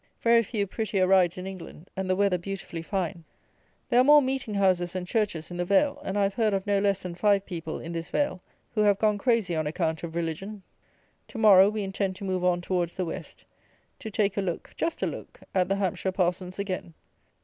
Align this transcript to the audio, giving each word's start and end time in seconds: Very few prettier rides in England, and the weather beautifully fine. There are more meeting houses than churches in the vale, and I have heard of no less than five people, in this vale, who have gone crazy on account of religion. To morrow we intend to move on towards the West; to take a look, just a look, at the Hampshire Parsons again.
Very 0.23 0.41
few 0.41 0.65
prettier 0.65 1.05
rides 1.05 1.37
in 1.37 1.45
England, 1.45 1.87
and 1.95 2.09
the 2.09 2.15
weather 2.15 2.39
beautifully 2.39 2.81
fine. 2.81 3.23
There 3.89 3.99
are 4.01 4.03
more 4.03 4.19
meeting 4.19 4.55
houses 4.55 4.93
than 4.93 5.05
churches 5.05 5.51
in 5.51 5.57
the 5.57 5.63
vale, 5.63 6.01
and 6.03 6.17
I 6.17 6.23
have 6.23 6.33
heard 6.33 6.55
of 6.55 6.65
no 6.65 6.79
less 6.79 7.03
than 7.03 7.13
five 7.13 7.45
people, 7.45 7.79
in 7.79 7.91
this 7.91 8.09
vale, 8.09 8.41
who 8.73 8.81
have 8.81 8.97
gone 8.97 9.19
crazy 9.19 9.55
on 9.55 9.67
account 9.67 10.01
of 10.01 10.15
religion. 10.15 10.63
To 11.27 11.37
morrow 11.37 11.69
we 11.69 11.83
intend 11.83 12.15
to 12.15 12.23
move 12.23 12.43
on 12.43 12.61
towards 12.61 12.97
the 12.97 13.05
West; 13.05 13.45
to 13.99 14.09
take 14.09 14.37
a 14.37 14.41
look, 14.41 14.71
just 14.75 15.03
a 15.03 15.05
look, 15.05 15.39
at 15.53 15.69
the 15.69 15.75
Hampshire 15.75 16.11
Parsons 16.11 16.57
again. 16.57 16.95